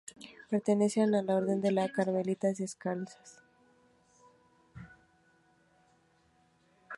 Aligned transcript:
Pertenece 0.49 1.03
a 1.03 1.05
la 1.05 1.19
orden 1.21 1.61
de 1.61 1.69
las 1.71 1.91
Carmelitas 1.91 2.57
Descalzas. 2.57 3.43